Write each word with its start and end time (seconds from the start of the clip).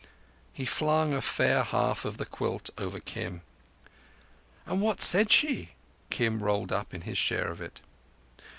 He 0.51 0.65
flung 0.65 1.13
a 1.13 1.21
fair 1.21 1.61
half 1.61 2.05
of 2.05 2.17
the 2.17 2.25
quilt 2.25 2.71
over 2.75 2.99
Kim. 2.99 3.43
"And 4.65 4.81
what 4.81 4.99
said 5.03 5.31
she?" 5.31 5.73
Kim 6.09 6.41
rolled 6.41 6.71
up 6.71 6.91
in 6.95 7.01
his 7.01 7.19
share 7.19 7.49
of 7.49 7.61
it. 7.61 7.81